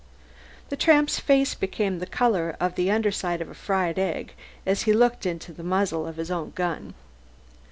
The 0.69 0.75
tramp's 0.75 1.19
face 1.19 1.53
became 1.53 1.99
the 1.99 2.07
colour 2.07 2.57
of 2.59 2.73
the 2.73 2.89
under 2.89 3.11
side 3.11 3.39
of 3.39 3.49
a 3.51 3.53
fried 3.53 3.99
egg 3.99 4.33
as 4.65 4.81
he 4.81 4.93
looked 4.93 5.27
into 5.27 5.53
the 5.53 5.61
muzzle 5.61 6.07
of 6.07 6.15
his 6.17 6.31
own 6.31 6.53
gun. 6.55 6.95